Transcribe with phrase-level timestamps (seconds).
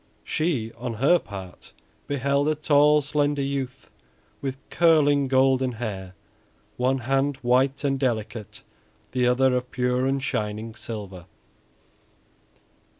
[0.23, 1.73] She on her part
[2.07, 3.91] beheld a tall, slender youth
[4.41, 6.15] with curling, golden hair,
[6.75, 8.63] one hand white and delicate,
[9.11, 11.27] the other of pure and shining silver.